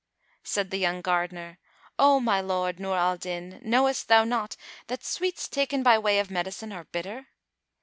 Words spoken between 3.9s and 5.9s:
thou not that sweets taken